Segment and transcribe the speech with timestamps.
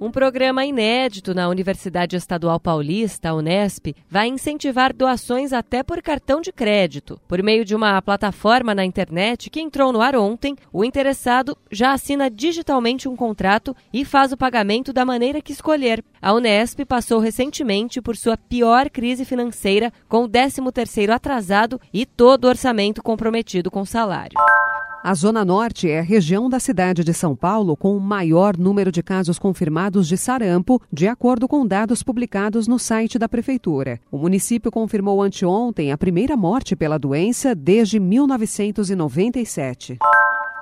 [0.00, 6.40] Um programa inédito na Universidade Estadual Paulista, a Unesp, vai incentivar doações até por cartão
[6.40, 7.20] de crédito.
[7.26, 11.92] Por meio de uma plataforma na internet que entrou no ar ontem, o interessado já
[11.92, 16.04] assina digitalmente um contrato e faz o pagamento da maneira que escolher.
[16.22, 22.44] A Unesp passou recentemente por sua pior crise financeira, com o 13º atrasado e todo
[22.44, 24.38] o orçamento comprometido com salário.
[25.02, 28.90] A Zona Norte é a região da cidade de São Paulo com o maior número
[28.90, 34.00] de casos confirmados de sarampo, de acordo com dados publicados no site da Prefeitura.
[34.10, 39.98] O município confirmou anteontem a primeira morte pela doença desde 1997.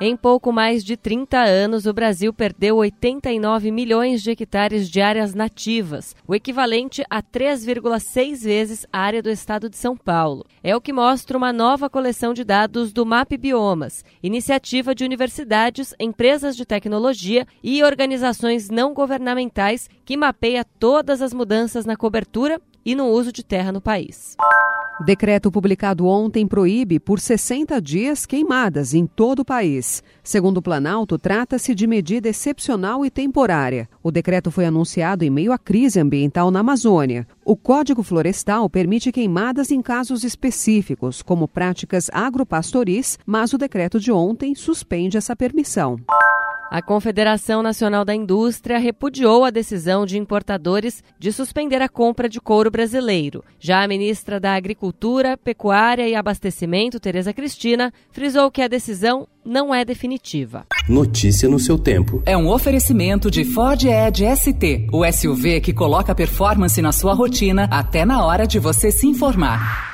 [0.00, 5.32] Em pouco mais de 30 anos, o Brasil perdeu 89 milhões de hectares de áreas
[5.32, 10.44] nativas, o equivalente a 3,6 vezes a área do estado de São Paulo.
[10.62, 15.94] É o que mostra uma nova coleção de dados do MAP Biomas, iniciativa de universidades,
[16.00, 22.94] empresas de tecnologia e organizações não governamentais que mapeia todas as mudanças na cobertura e
[22.94, 24.36] no uso de terra no país.
[25.04, 30.02] Decreto publicado ontem proíbe por 60 dias queimadas em todo o país.
[30.22, 33.88] Segundo o Planalto, trata-se de medida excepcional e temporária.
[34.02, 37.26] O decreto foi anunciado em meio à crise ambiental na Amazônia.
[37.44, 44.12] O Código Florestal permite queimadas em casos específicos, como práticas agropastoris, mas o decreto de
[44.12, 45.96] ontem suspende essa permissão.
[46.72, 52.40] A Confederação Nacional da Indústria repudiou a decisão de importadores de suspender a compra de
[52.40, 53.44] couro brasileiro.
[53.60, 59.74] Já a ministra da Agricultura, Pecuária e Abastecimento, Tereza Cristina, frisou que a decisão não
[59.74, 60.64] é definitiva.
[60.88, 62.22] Notícia no seu tempo.
[62.24, 67.68] É um oferecimento de Ford Edge ST, o SUV que coloca performance na sua rotina
[67.70, 69.91] até na hora de você se informar.